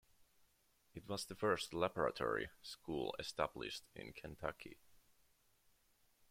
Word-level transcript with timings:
It 0.95 1.07
was 1.07 1.25
the 1.25 1.35
first 1.35 1.75
laboratory 1.75 2.49
school 2.63 3.15
established 3.19 3.83
in 3.93 4.13
Kentucky. 4.13 4.79